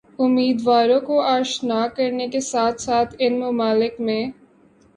[0.19, 4.23] امیدواروں کو آشنا کرنے کے ساتھ ساتھ ان ممالک میں